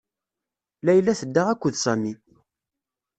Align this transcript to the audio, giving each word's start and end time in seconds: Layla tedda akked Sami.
Layla 0.85 1.13
tedda 1.19 1.41
akked 1.51 1.75
Sami. 1.83 2.13